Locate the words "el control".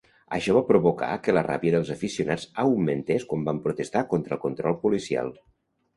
4.39-4.79